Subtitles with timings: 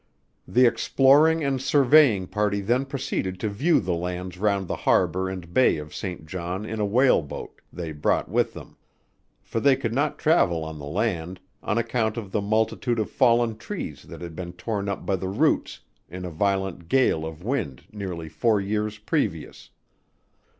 [0.47, 5.53] The exploring and surveying party then proceeded to view the lands round the harbour and
[5.53, 8.77] bay of Saint John in a whale boat, they brought with them:
[9.43, 13.57] for they could not travel on the land, on account of the multitude of fallen
[13.59, 17.83] trees that had been torn up by the roots in a violent gale of wind,
[17.91, 19.69] nearly four years previous.